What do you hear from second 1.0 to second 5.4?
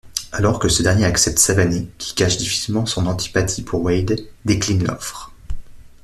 accepte, Savané—qui cache difficilement son antipathie pour Wade—décline l'offre.